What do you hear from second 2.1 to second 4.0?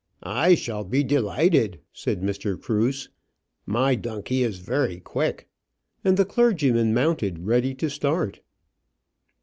Mr. Cruse; "my